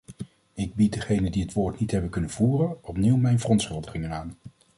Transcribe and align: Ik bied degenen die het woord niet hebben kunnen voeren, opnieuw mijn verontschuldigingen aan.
Ik 0.53 0.75
bied 0.75 0.93
degenen 0.93 1.31
die 1.31 1.43
het 1.43 1.53
woord 1.53 1.79
niet 1.79 1.91
hebben 1.91 2.09
kunnen 2.09 2.29
voeren, 2.29 2.83
opnieuw 2.83 3.15
mijn 3.17 3.39
verontschuldigingen 3.39 4.11
aan. 4.11 4.35